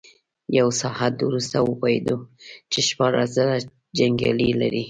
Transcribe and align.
يو 0.57 0.67
ساعت 0.81 1.15
وروسته 1.27 1.57
وپوهېد 1.61 2.07
چې 2.71 2.79
شپاړس 2.87 3.29
زره 3.37 3.53
جنيګالي 3.97 4.49
لري. 4.61 4.79